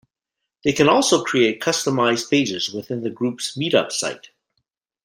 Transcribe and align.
They 0.63 0.73
can 0.73 0.89
also 0.89 1.23
create 1.23 1.61
customized 1.61 2.31
pages 2.31 2.71
within 2.73 3.03
the 3.03 3.11
group's 3.11 3.55
Meetup 3.55 3.91
site. 3.91 4.29